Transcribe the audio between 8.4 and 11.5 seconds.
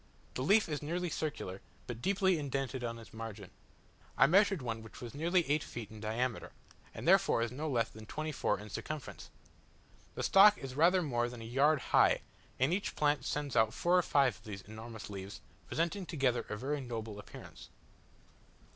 in circumference! The stalk is rather more than a